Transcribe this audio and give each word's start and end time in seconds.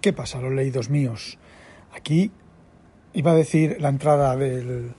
¿Qué 0.00 0.12
pasa, 0.12 0.40
los 0.40 0.52
leídos 0.52 0.90
míos? 0.90 1.38
Aquí 1.92 2.30
iba 3.14 3.32
a 3.32 3.34
decir 3.34 3.78
la 3.80 3.88
entrada 3.88 4.36
del, 4.36 4.94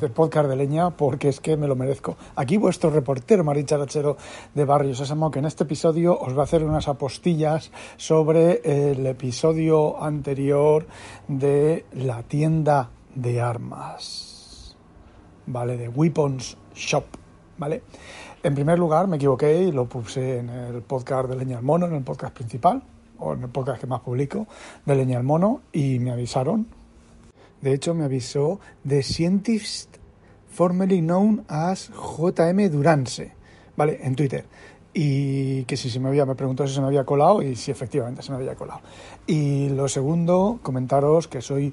del, 0.00 0.10
podcast 0.10 0.48
de 0.48 0.56
leña 0.56 0.90
porque 0.90 1.28
es 1.28 1.38
que 1.38 1.56
me 1.56 1.68
lo 1.68 1.76
merezco. 1.76 2.16
Aquí 2.34 2.56
vuestro 2.56 2.90
reportero 2.90 3.44
Maricharachero 3.44 4.16
de 4.52 4.64
Barrio 4.64 4.96
Sésamo 4.96 5.30
que 5.30 5.38
en 5.38 5.44
este 5.44 5.62
episodio 5.62 6.18
os 6.18 6.36
va 6.36 6.40
a 6.40 6.44
hacer 6.44 6.64
unas 6.64 6.88
apostillas 6.88 7.70
sobre 7.98 8.62
el 8.64 9.06
episodio 9.06 10.02
anterior 10.02 10.88
de 11.28 11.84
la 11.92 12.24
tienda 12.24 12.90
de 13.14 13.40
armas, 13.40 14.76
¿vale? 15.46 15.76
De 15.76 15.88
Weapons 15.88 16.56
Shop, 16.74 17.04
¿vale? 17.58 17.84
En 18.42 18.56
primer 18.56 18.76
lugar 18.76 19.06
me 19.06 19.18
equivoqué 19.18 19.62
y 19.62 19.70
lo 19.70 19.88
puse 19.88 20.38
en 20.38 20.48
el 20.48 20.82
podcast 20.82 21.28
de 21.28 21.36
Leña 21.36 21.58
al 21.58 21.62
Mono, 21.62 21.86
en 21.86 21.94
el 21.94 22.02
podcast 22.02 22.34
principal, 22.34 22.82
o 23.20 23.34
en 23.34 23.42
el 23.42 23.48
podcast 23.48 23.80
que 23.80 23.86
más 23.86 24.00
publico, 24.00 24.46
de 24.84 24.94
Leña 24.94 25.18
al 25.18 25.24
Mono, 25.24 25.60
y 25.72 25.98
me 25.98 26.10
avisaron. 26.10 26.66
De 27.60 27.74
hecho, 27.74 27.94
me 27.94 28.04
avisó 28.04 28.58
The 28.86 29.02
Scientist 29.02 29.96
formerly 30.50 31.00
known 31.00 31.44
as 31.48 31.90
JM 31.90 32.70
Durance, 32.70 33.32
¿vale? 33.76 34.00
En 34.02 34.16
Twitter. 34.16 34.44
Y 34.92 35.64
que 35.64 35.76
si 35.76 35.88
se 35.88 36.00
me 36.00 36.08
había, 36.08 36.26
me 36.26 36.34
preguntó 36.34 36.66
si 36.66 36.74
se 36.74 36.80
me 36.80 36.88
había 36.88 37.04
colado, 37.04 37.42
y 37.42 37.54
si 37.56 37.70
efectivamente 37.70 38.22
se 38.22 38.32
me 38.32 38.38
había 38.38 38.56
colado. 38.56 38.80
Y 39.26 39.68
lo 39.68 39.88
segundo, 39.88 40.58
comentaros 40.62 41.28
que 41.28 41.40
soy 41.40 41.72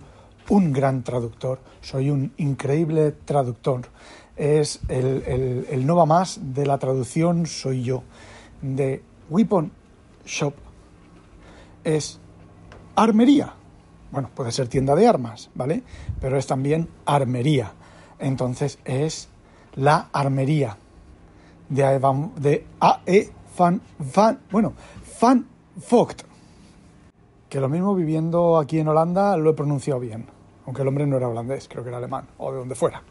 un 0.49 0.71
gran 0.71 1.03
traductor, 1.03 1.59
soy 1.81 2.09
un 2.09 2.33
increíble 2.37 3.11
traductor. 3.11 3.81
Es 4.35 4.81
el, 4.87 5.23
el, 5.25 5.67
el 5.69 5.85
no 5.87 5.95
va 5.95 6.05
más 6.05 6.39
de 6.53 6.65
la 6.65 6.77
traducción, 6.77 7.47
soy 7.47 7.83
yo. 7.83 8.03
De 8.61 9.01
Weapon 9.29 9.71
Shop 10.25 10.53
es 11.87 12.19
armería. 12.95 13.53
Bueno, 14.11 14.29
puede 14.35 14.51
ser 14.51 14.67
tienda 14.67 14.95
de 14.95 15.07
armas, 15.07 15.49
¿vale? 15.55 15.83
Pero 16.19 16.37
es 16.37 16.45
también 16.45 16.89
armería. 17.05 17.71
Entonces 18.19 18.79
es 18.83 19.29
la 19.75 20.09
armería 20.11 20.77
de 21.69 21.83
AE, 21.83 21.99
de 22.37 22.65
AE 22.79 23.31
Van, 23.57 23.81
Van, 24.15 24.39
bueno, 24.51 24.73
Van 25.21 25.47
Vogt. 25.89 26.23
Que 27.49 27.59
lo 27.59 27.69
mismo 27.69 27.95
viviendo 27.95 28.57
aquí 28.57 28.79
en 28.79 28.89
Holanda 28.89 29.37
lo 29.37 29.51
he 29.51 29.53
pronunciado 29.53 29.99
bien. 29.99 30.25
Aunque 30.65 30.81
el 30.81 30.87
hombre 30.89 31.07
no 31.07 31.15
era 31.15 31.29
holandés, 31.29 31.69
creo 31.69 31.83
que 31.83 31.89
era 31.89 31.97
alemán, 31.97 32.27
o 32.37 32.51
de 32.51 32.57
donde 32.57 32.75
fuera. 32.75 33.01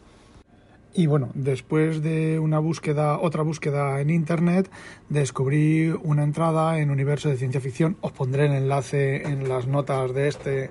Y 0.98 1.06
bueno, 1.08 1.28
después 1.34 2.02
de 2.02 2.38
una 2.38 2.58
búsqueda, 2.58 3.18
otra 3.20 3.42
búsqueda 3.42 4.00
en 4.00 4.08
internet, 4.08 4.70
descubrí 5.10 5.90
una 5.90 6.24
entrada 6.24 6.78
en 6.78 6.90
Universo 6.90 7.28
de 7.28 7.36
Ciencia 7.36 7.60
Ficción. 7.60 7.98
Os 8.00 8.12
pondré 8.12 8.46
el 8.46 8.52
enlace 8.52 9.22
en 9.28 9.46
las 9.46 9.66
notas 9.66 10.14
de 10.14 10.28
este 10.28 10.70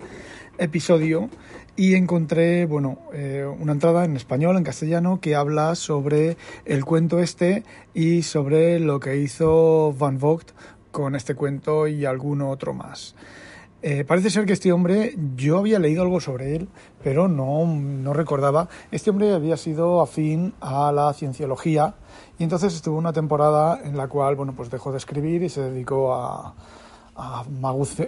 episodio 0.57 1.29
y 1.75 1.93
encontré, 1.93 2.65
bueno, 2.65 2.97
eh, 3.13 3.45
una 3.59 3.73
entrada 3.73 4.03
en 4.03 4.15
español, 4.15 4.57
en 4.57 4.63
castellano, 4.63 5.19
que 5.21 5.35
habla 5.35 5.75
sobre 5.75 6.37
el 6.65 6.85
cuento 6.85 7.19
este 7.19 7.63
y 7.93 8.23
sobre 8.23 8.79
lo 8.79 8.99
que 8.99 9.17
hizo 9.17 9.93
Van 9.93 10.17
Vogt 10.17 10.53
con 10.89 11.15
este 11.15 11.35
cuento 11.35 11.87
y 11.87 12.03
alguno 12.03 12.49
otro 12.49 12.73
más. 12.73 13.13
Eh, 13.87 14.03
parece 14.03 14.31
ser 14.31 14.47
que 14.47 14.53
este 14.53 14.71
hombre, 14.71 15.13
yo 15.35 15.59
había 15.59 15.77
leído 15.77 16.01
algo 16.01 16.19
sobre 16.19 16.55
él, 16.55 16.69
pero 17.03 17.27
no, 17.27 17.67
no 17.67 18.13
recordaba. 18.13 18.67
Este 18.89 19.11
hombre 19.11 19.31
había 19.31 19.57
sido 19.57 20.01
afín 20.01 20.55
a 20.59 20.91
la 20.91 21.13
cienciología 21.13 21.93
y 22.39 22.43
entonces 22.45 22.73
estuvo 22.73 22.97
una 22.97 23.13
temporada 23.13 23.79
en 23.83 23.95
la 23.95 24.07
cual, 24.07 24.37
bueno, 24.37 24.53
pues 24.57 24.71
dejó 24.71 24.91
de 24.91 24.97
escribir 24.97 25.43
y 25.43 25.49
se 25.49 25.61
dedicó 25.61 26.15
a, 26.15 26.55
a 27.15 27.45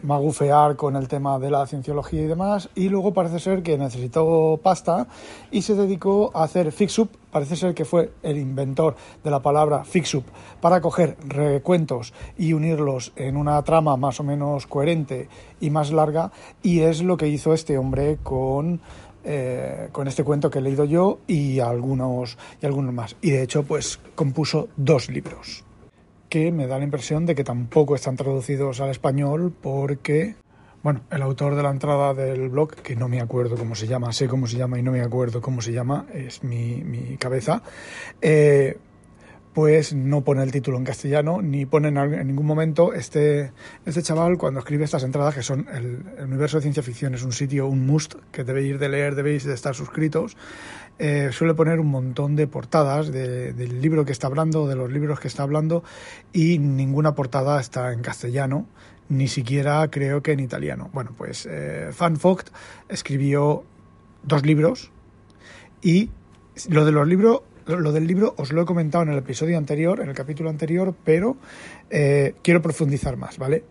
magufear 0.04 0.76
con 0.76 0.98
el 0.98 1.08
tema 1.08 1.40
de 1.40 1.50
la 1.50 1.66
cienciología 1.66 2.24
y 2.24 2.28
demás 2.28 2.70
y 2.76 2.90
luego 2.90 3.14
parece 3.14 3.40
ser 3.40 3.64
que 3.64 3.78
necesitó 3.78 4.60
pasta 4.62 5.08
y 5.50 5.62
se 5.62 5.76
dedicó 5.76 6.32
a 6.34 6.44
hacer 6.44 6.74
fix-up, 6.74 7.10
parece 7.32 7.56
ser 7.56 7.74
que 7.74 7.86
fue 7.86 8.12
el 8.22 8.38
inventor 8.38 8.96
de 9.24 9.32
la 9.32 9.42
palabra 9.42 9.86
fix-up 9.86 10.26
para 10.60 10.82
coger 10.82 11.16
recuentos 11.26 12.14
y 12.38 12.52
unirlos 12.52 13.14
en 13.16 13.38
una 13.38 13.62
trama 13.64 13.96
más 13.96 14.20
o 14.20 14.24
menos 14.24 14.68
coherente 14.68 15.30
y 15.62 15.70
más 15.70 15.92
larga 15.92 16.32
y 16.62 16.82
es 16.82 17.02
lo 17.02 17.16
que 17.16 17.30
hizo 17.30 17.54
este 17.54 17.78
hombre 17.78 18.18
con 18.22 18.82
eh, 19.24 19.90
con 19.92 20.08
este 20.08 20.24
cuento 20.24 20.50
que 20.50 20.60
he 20.60 20.62
leído 20.62 20.86
yo 20.86 21.20
y 21.28 21.60
algunos 21.60 22.38
y 22.62 22.66
algunos 22.66 22.94
más. 22.94 23.18
Y 23.22 23.32
de 23.32 23.44
hecho 23.44 23.64
pues 23.64 24.00
compuso 24.16 24.70
dos 24.78 25.10
libros 25.10 25.67
que 26.30 26.52
me 26.52 26.68
da 26.68 26.78
la 26.78 26.84
impresión 26.84 27.26
de 27.26 27.36
que 27.36 27.44
tampoco 27.44 27.96
están 27.96 28.16
traducidos 28.16 28.82
al 28.82 28.90
español 28.90 29.54
porque, 29.62 30.36
bueno, 30.84 31.02
el 31.12 31.22
autor 31.22 31.56
de 31.56 31.64
la 31.64 31.70
entrada 31.70 32.14
del 32.14 32.50
blog, 32.50 32.76
que 32.76 32.96
no 32.96 33.08
me 33.08 33.22
acuerdo 33.22 33.56
cómo 33.56 33.76
se 33.76 33.88
llama, 33.88 34.12
sé 34.14 34.28
cómo 34.28 34.48
se 34.48 34.58
llama 34.58 34.80
y 34.80 34.84
no 34.84 34.92
me 34.92 35.02
acuerdo 35.02 35.42
cómo 35.42 35.62
se 35.62 35.72
llama, 35.72 36.06
es 36.14 36.44
mi, 36.44 36.84
mi 36.84 37.18
cabeza, 37.18 37.62
eh, 38.22 38.78
pues 39.58 39.92
no 39.96 40.24
pone 40.24 40.44
el 40.44 40.52
título 40.52 40.78
en 40.78 40.84
castellano 40.84 41.42
ni 41.42 41.66
pone 41.66 41.88
en, 41.88 42.28
ningún 42.28 42.46
momento 42.46 42.94
este, 42.94 43.54
este 43.88 44.04
chaval 44.04 44.38
cuando 44.38 44.60
escribe 44.60 44.84
estas 44.84 45.02
entradas 45.02 45.34
que 45.34 45.42
son 45.42 45.66
el, 45.74 46.04
universo 46.26 46.58
de 46.58 46.62
ciencia 46.62 46.84
ficción 46.84 47.16
es 47.16 47.24
un 47.24 47.32
sitio, 47.32 47.66
un 47.66 47.88
must 47.88 48.14
que 48.32 48.44
debéis 48.44 48.80
de 48.80 48.88
leer, 48.88 49.16
debéis 49.16 49.46
de 49.46 49.56
estar 49.56 49.74
suscritos 49.74 50.38
eh, 51.00 51.30
suele 51.32 51.56
poner 51.56 51.80
un 51.80 51.88
montón 51.88 52.36
de 52.36 52.46
portadas 52.46 53.12
de, 53.12 53.52
del 53.54 53.82
libro 53.82 54.06
que 54.06 54.12
está 54.12 54.28
hablando, 54.28 54.68
de 54.68 54.76
los 54.76 54.92
libros 54.92 55.20
que 55.20 55.28
está 55.28 55.42
hablando, 55.42 55.84
y 56.34 56.60
ninguna 56.60 57.16
portada 57.16 57.60
está 57.60 57.94
en 57.94 58.02
castellano, 58.02 58.68
ni 59.10 59.28
siquiera 59.28 59.88
creo 59.90 60.22
que 60.22 60.34
en 60.34 60.40
italiano. 60.40 60.92
Bueno, 60.94 61.14
pues 61.18 61.48
eh, 61.50 61.90
escribió 62.90 63.64
dos 64.22 64.46
libros 64.46 64.92
y 65.82 66.12
lo 66.70 66.86
de 66.86 66.92
los 66.92 67.08
libros 67.08 67.42
lo 67.68 67.92
del 67.92 68.08
libro 68.08 68.34
os 68.38 68.52
lo 68.54 68.62
he 68.62 68.66
comentado 68.66 69.04
en 69.04 69.12
el 69.12 69.18
episodio 69.18 69.58
anterior, 69.58 70.00
en 70.00 70.10
el 70.10 70.16
capítulo 70.16 70.50
anterior, 70.50 70.96
pero 71.04 71.38
eh, 71.90 72.36
quiero 72.42 72.62
profundizar 72.62 73.18
más, 73.18 73.38
¿vale? 73.38 73.64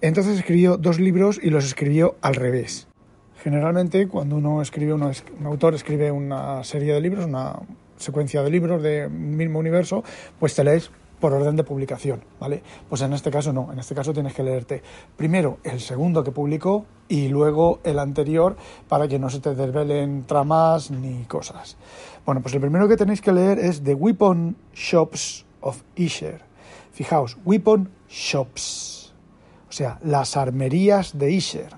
Entonces 0.00 0.38
escribió 0.38 0.76
dos 0.76 0.98
libros 0.98 1.40
y 1.42 1.50
los 1.50 1.64
escribió 1.64 2.16
al 2.20 2.34
revés. 2.34 2.88
Generalmente, 3.42 4.08
cuando 4.08 4.36
uno 4.36 4.60
escribe, 4.60 4.92
uno, 4.92 5.10
un 5.38 5.46
autor 5.46 5.74
escribe 5.74 6.10
una 6.10 6.64
serie 6.64 6.92
de 6.92 7.00
libros, 7.00 7.26
una 7.26 7.60
secuencia 7.96 8.42
de 8.42 8.50
libros 8.50 8.82
del 8.82 9.10
mismo 9.10 9.58
universo, 9.58 10.02
pues 10.38 10.54
te 10.54 10.64
lees 10.64 10.90
por 11.20 11.32
orden 11.32 11.56
de 11.56 11.64
publicación, 11.64 12.22
¿vale? 12.40 12.62
Pues 12.88 13.02
en 13.02 13.12
este 13.12 13.30
caso 13.30 13.52
no, 13.52 13.72
en 13.72 13.78
este 13.78 13.94
caso 13.94 14.12
tienes 14.12 14.34
que 14.34 14.42
leerte 14.42 14.82
primero 15.16 15.58
el 15.64 15.80
segundo 15.80 16.22
que 16.24 16.30
publicó 16.30 16.86
y 17.08 17.28
luego 17.28 17.80
el 17.84 17.98
anterior 17.98 18.56
para 18.88 19.08
que 19.08 19.18
no 19.18 19.30
se 19.30 19.40
te 19.40 19.54
desvelen 19.54 20.24
tramas 20.26 20.90
ni 20.90 21.24
cosas. 21.24 21.76
Bueno, 22.24 22.40
pues 22.42 22.54
el 22.54 22.60
primero 22.60 22.88
que 22.88 22.96
tenéis 22.96 23.20
que 23.20 23.32
leer 23.32 23.58
es 23.58 23.82
The 23.82 23.94
Weapon 23.94 24.56
Shops 24.74 25.44
of 25.60 25.82
Isher. 25.96 26.42
Fijaos, 26.92 27.36
Weapon 27.44 27.90
Shops, 28.08 29.14
o 29.68 29.72
sea, 29.72 29.98
las 30.02 30.36
armerías 30.36 31.16
de 31.16 31.30
Isher 31.30 31.70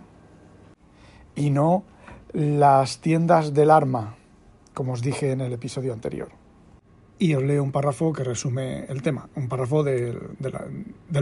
y 1.34 1.50
no 1.50 1.84
las 2.32 2.98
tiendas 2.98 3.52
del 3.52 3.70
arma, 3.70 4.16
como 4.74 4.92
os 4.92 5.02
dije 5.02 5.32
en 5.32 5.40
el 5.40 5.52
episodio 5.52 5.92
anterior. 5.92 6.39
Y 7.20 7.34
os 7.34 7.42
leo 7.44 7.62
un 7.62 7.70
párrafo 7.70 8.14
que 8.14 8.24
resume 8.24 8.86
el 8.88 9.02
tema, 9.02 9.28
un 9.36 9.46
párrafo 9.48 9.84
del 9.84 10.18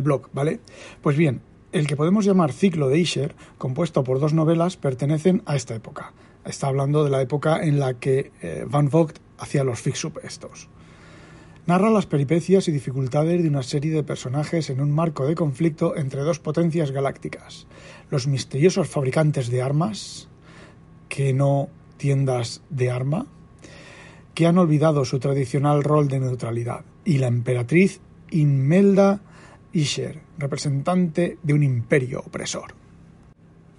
blog, 0.02 0.30
¿vale? 0.32 0.60
Pues 1.02 1.16
bien, 1.16 1.42
el 1.72 1.88
que 1.88 1.96
podemos 1.96 2.24
llamar 2.24 2.52
ciclo 2.52 2.88
de 2.88 3.00
Isher, 3.00 3.34
compuesto 3.58 4.04
por 4.04 4.20
dos 4.20 4.32
novelas, 4.32 4.76
pertenecen 4.76 5.42
a 5.44 5.56
esta 5.56 5.74
época. 5.74 6.12
Está 6.44 6.68
hablando 6.68 7.02
de 7.02 7.10
la 7.10 7.20
época 7.20 7.64
en 7.64 7.80
la 7.80 7.94
que 7.94 8.30
eh, 8.40 8.64
Van 8.66 8.88
Vogt 8.88 9.18
hacía 9.38 9.64
los 9.64 9.80
fix-up 9.80 10.20
estos. 10.22 10.68
Narra 11.66 11.90
las 11.90 12.06
peripecias 12.06 12.68
y 12.68 12.72
dificultades 12.72 13.42
de 13.42 13.48
una 13.48 13.64
serie 13.64 13.92
de 13.92 14.04
personajes 14.04 14.70
en 14.70 14.80
un 14.80 14.92
marco 14.92 15.26
de 15.26 15.34
conflicto 15.34 15.96
entre 15.96 16.22
dos 16.22 16.38
potencias 16.38 16.92
galácticas, 16.92 17.66
los 18.08 18.28
misteriosos 18.28 18.88
fabricantes 18.88 19.50
de 19.50 19.62
armas, 19.62 20.28
que 21.08 21.34
no 21.34 21.68
tiendas 21.98 22.62
de 22.70 22.90
arma, 22.90 23.26
que 24.38 24.46
han 24.46 24.56
olvidado 24.56 25.04
su 25.04 25.18
tradicional 25.18 25.82
rol 25.82 26.06
de 26.06 26.20
neutralidad, 26.20 26.84
y 27.04 27.18
la 27.18 27.26
emperatriz 27.26 28.00
Inmelda 28.30 29.20
Isher, 29.72 30.20
representante 30.38 31.38
de 31.42 31.54
un 31.54 31.64
imperio 31.64 32.20
opresor. 32.20 32.72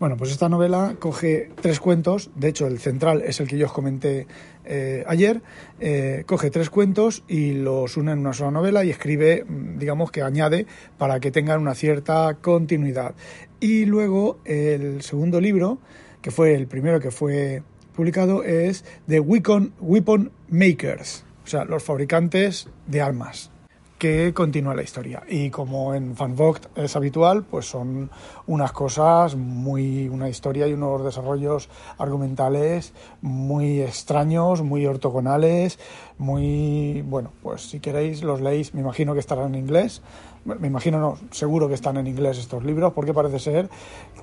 Bueno, 0.02 0.18
pues 0.18 0.32
esta 0.32 0.50
novela 0.50 0.98
coge 1.00 1.50
tres 1.62 1.80
cuentos, 1.80 2.30
de 2.36 2.50
hecho 2.50 2.68
el 2.68 2.78
central 2.80 3.22
es 3.26 3.40
el 3.40 3.48
que 3.48 3.58
yo 3.58 3.68
os 3.68 3.72
comenté 3.72 4.28
eh, 4.66 5.06
ayer, 5.08 5.42
eh, 5.80 6.24
coge 6.26 6.52
tres 6.52 6.70
cuentos 6.70 7.24
y 7.30 7.54
los 7.54 7.96
une 7.96 8.12
en 8.12 8.20
una 8.20 8.34
sola 8.34 8.52
novela 8.52 8.84
y 8.84 8.90
escribe, 8.90 9.46
mm, 9.46 9.80
digamos 9.80 10.12
que 10.12 10.24
añade 10.24 10.66
para 10.98 11.22
que 11.22 11.32
tengan 11.32 11.62
una 11.62 11.74
cierta 11.74 12.36
continuidad. 12.42 13.16
Y 13.62 13.86
luego 13.86 14.40
el 14.44 15.04
segundo 15.04 15.40
libro, 15.40 15.78
que 16.22 16.32
fue 16.32 16.54
el 16.54 16.68
primero 16.68 17.00
que 17.00 17.12
fue 17.12 17.64
publicado, 18.00 18.44
es 18.46 18.86
The 19.10 19.20
Weapon, 19.20 19.74
Weapon 19.82 20.32
Makers, 20.48 21.26
o 21.44 21.48
sea, 21.48 21.66
los 21.66 21.84
fabricantes 21.84 22.70
de 22.88 23.02
armas 23.02 23.52
que 23.98 24.34
continúa 24.34 24.74
la 24.74 24.84
historia. 24.84 25.24
Y 25.28 25.50
como 25.50 25.94
en 25.94 26.16
Fanvogt 26.16 26.68
es 26.78 26.96
habitual, 26.96 27.44
pues 27.44 27.66
son 27.66 28.10
unas 28.48 28.72
cosas 28.72 29.36
muy, 29.36 30.08
una 30.08 30.30
historia 30.30 30.66
y 30.66 30.72
unos 30.72 31.04
desarrollos 31.04 31.68
argumentales 31.98 32.94
muy 33.22 33.82
extraños, 33.82 34.62
muy 34.62 34.86
ortogonales, 34.86 35.78
muy, 36.18 37.02
bueno, 37.02 37.34
pues 37.44 37.70
si 37.70 37.82
queréis 37.82 38.24
los 38.24 38.40
leéis, 38.40 38.74
me 38.74 38.80
imagino 38.80 39.14
que 39.14 39.20
estarán 39.20 39.54
en 39.54 39.60
inglés, 39.60 40.02
me 40.46 40.68
imagino 40.68 41.02
no, 41.02 41.18
seguro 41.32 41.68
que 41.68 41.74
están 41.74 41.98
en 41.98 42.08
inglés 42.08 42.38
estos 42.38 42.64
libros, 42.64 42.94
porque 42.94 43.14
parece 43.14 43.40
ser 43.40 43.70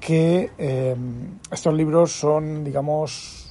que 0.01 0.51
eh, 0.57 0.97
estos 1.51 1.75
libros 1.75 2.19
son, 2.19 2.65
digamos, 2.65 3.46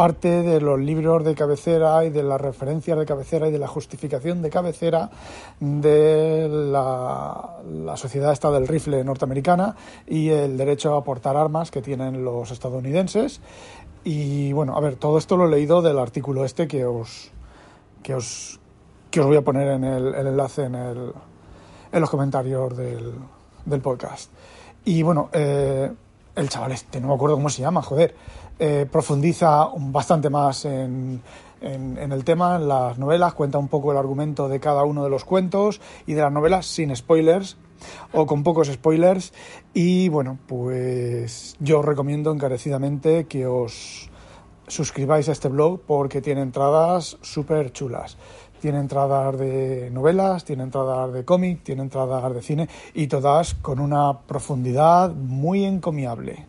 parte 0.00 0.42
de 0.42 0.62
los 0.62 0.80
libros 0.80 1.22
de 1.26 1.34
cabecera 1.34 2.02
y 2.06 2.08
de 2.08 2.22
las 2.22 2.40
referencias 2.40 2.98
de 2.98 3.04
cabecera 3.04 3.48
y 3.48 3.52
de 3.52 3.58
la 3.58 3.68
justificación 3.68 4.40
de 4.40 4.48
cabecera 4.48 5.10
de 5.60 6.48
la, 6.48 7.96
sociedad 7.96 8.32
esta 8.32 8.50
del 8.50 8.66
rifle 8.66 9.04
norteamericana 9.04 9.76
y 10.06 10.30
el 10.30 10.56
derecho 10.56 10.94
a 10.94 11.04
portar 11.04 11.36
armas 11.36 11.70
que 11.70 11.82
tienen 11.82 12.24
los 12.24 12.50
estadounidenses. 12.50 13.42
Y 14.02 14.54
bueno, 14.54 14.74
a 14.74 14.80
ver, 14.80 14.96
todo 14.96 15.18
esto 15.18 15.36
lo 15.36 15.44
he 15.46 15.50
leído 15.50 15.82
del 15.82 15.98
artículo 15.98 16.46
este 16.46 16.66
que 16.66 16.86
os, 16.86 17.30
que 18.02 18.14
os, 18.14 18.58
que 19.10 19.20
os 19.20 19.26
voy 19.26 19.36
a 19.36 19.42
poner 19.42 19.68
en 19.68 19.84
el, 19.84 20.14
enlace 20.14 20.62
en, 20.62 20.76
el, 20.76 21.12
en 21.92 22.00
los 22.00 22.08
comentarios 22.08 22.74
del, 22.74 23.12
del 23.66 23.80
podcast. 23.82 24.32
Y 24.82 25.02
bueno, 25.02 25.28
eh, 25.34 25.92
el 26.40 26.48
chaval 26.48 26.72
este, 26.72 27.00
no 27.00 27.08
me 27.08 27.14
acuerdo 27.14 27.36
cómo 27.36 27.50
se 27.50 27.62
llama, 27.62 27.82
joder, 27.82 28.14
eh, 28.58 28.86
profundiza 28.90 29.68
bastante 29.76 30.30
más 30.30 30.64
en, 30.64 31.22
el 31.60 32.24
tema, 32.24 32.56
en 32.56 32.68
las 32.68 32.98
novelas, 32.98 33.34
cuenta 33.34 33.58
un 33.58 33.68
poco 33.68 33.92
el 33.92 33.98
argumento 33.98 34.48
de 34.48 34.60
cada 34.60 34.84
uno 34.84 35.04
de 35.04 35.10
los 35.10 35.24
cuentos 35.24 35.80
y 36.06 36.14
de 36.14 36.22
las 36.22 36.32
novelas 36.32 36.66
sin 36.66 36.94
spoilers 36.94 37.58
o 38.12 38.26
con 38.26 38.42
pocos 38.42 38.68
spoilers. 38.68 39.32
Y 39.74 40.08
bueno, 40.08 40.38
pues 40.46 41.56
yo 41.60 41.80
os 41.80 41.84
recomiendo 41.84 42.32
encarecidamente 42.32 43.26
que 43.26 43.46
os 43.46 44.10
suscribáis 44.66 45.28
a 45.28 45.32
este 45.32 45.48
blog 45.48 45.80
porque 45.86 46.20
tiene 46.20 46.42
entradas 46.42 47.18
súper 47.22 47.72
chulas. 47.72 48.16
Tiene 48.60 48.78
entradas 48.78 49.38
de 49.38 49.90
novelas, 49.90 50.44
tiene 50.44 50.64
entradas 50.64 51.12
de 51.12 51.24
cómic, 51.24 51.62
tiene 51.62 51.82
entradas 51.82 52.34
de 52.34 52.42
cine 52.42 52.68
y 52.92 53.06
todas 53.06 53.54
con 53.54 53.80
una 53.80 54.20
profundidad 54.20 55.12
muy 55.14 55.64
encomiable. 55.64 56.46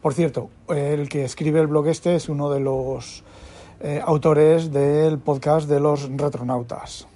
Por 0.00 0.14
cierto, 0.14 0.50
el 0.68 1.08
que 1.08 1.24
escribe 1.24 1.60
el 1.60 1.66
blog 1.66 1.88
este 1.88 2.14
es 2.14 2.28
uno 2.28 2.48
de 2.50 2.60
los 2.60 3.24
eh, 3.80 4.00
autores 4.04 4.72
del 4.72 5.18
podcast 5.18 5.68
de 5.68 5.80
los 5.80 6.08
retronautas. 6.08 7.08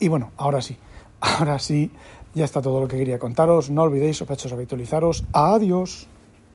Y 0.00 0.08
bueno, 0.08 0.32
ahora 0.36 0.60
sí, 0.60 0.76
ahora 1.20 1.60
sí, 1.60 1.92
ya 2.34 2.44
está 2.44 2.60
todo 2.60 2.80
lo 2.80 2.88
que 2.88 2.96
quería 2.96 3.20
contaros. 3.20 3.70
No 3.70 3.82
olvidéis, 3.82 4.16
sospechosos, 4.16 4.52
habitualizaros. 4.52 5.24
Adiós. 5.32 6.08